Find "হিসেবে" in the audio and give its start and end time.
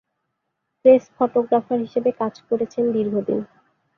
1.79-2.09